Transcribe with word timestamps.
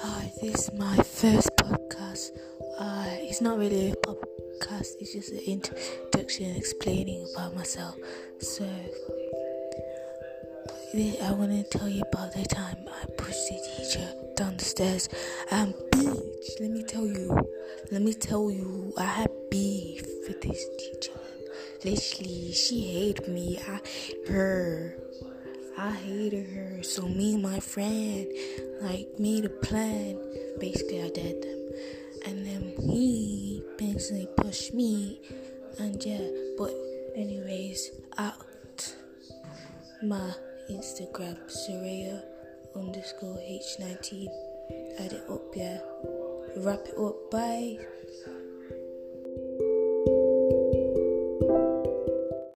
Hi, 0.00 0.32
this 0.40 0.68
is 0.68 0.72
my 0.74 0.96
first 0.96 1.50
podcast. 1.56 2.30
Uh, 2.78 3.06
it's 3.22 3.40
not 3.40 3.58
really 3.58 3.90
a 3.90 3.94
podcast, 3.96 4.94
it's 5.00 5.12
just 5.12 5.32
an 5.32 5.40
introduction 5.40 6.54
explaining 6.56 7.26
about 7.34 7.54
myself. 7.54 7.96
So, 8.40 8.64
I 10.94 11.32
want 11.32 11.52
to 11.52 11.78
tell 11.78 11.88
you 11.88 12.02
about 12.12 12.32
the 12.32 12.44
time 12.44 12.78
I 12.88 13.06
pushed 13.16 13.48
the 13.48 13.74
teacher 13.76 14.08
down 14.36 14.56
the 14.56 14.64
stairs. 14.64 15.08
And 15.50 15.74
bitch, 15.92 16.60
let 16.60 16.70
me 16.70 16.82
tell 16.84 17.06
you, 17.06 17.48
let 17.90 18.02
me 18.02 18.14
tell 18.14 18.50
you, 18.50 18.92
I 18.96 19.04
had 19.04 19.30
beef 19.50 20.06
with 20.26 20.40
this 20.40 20.64
teacher. 20.78 21.18
Literally, 21.84 22.52
she 22.52 22.80
hated 22.92 23.28
me. 23.28 23.58
I 23.68 23.80
her. 24.30 24.96
I 25.78 25.92
hated 25.92 26.50
her. 26.50 26.82
So 26.82 27.06
me 27.06 27.34
and 27.34 27.42
my 27.42 27.60
friend 27.60 28.26
like 28.82 29.08
made 29.18 29.44
a 29.44 29.48
plan. 29.48 30.18
Basically, 30.58 31.02
I 31.02 31.10
did 31.10 31.40
them, 31.42 31.70
and 32.26 32.44
then 32.44 32.74
he 32.90 33.62
basically 33.78 34.28
pushed 34.36 34.74
me, 34.74 35.20
and 35.78 36.02
yeah. 36.04 36.26
But 36.58 36.74
anyways, 37.14 37.92
out 38.18 38.92
my 40.02 40.32
Instagram, 40.68 41.38
Soraya 41.46 42.22
underscore 42.74 43.38
H19. 43.38 44.26
Add 44.98 45.12
it 45.12 45.24
up, 45.30 45.42
yeah. 45.54 45.78
Wrap 46.56 46.80
it 46.86 46.98
up. 46.98 47.30
Bye. 47.30 47.78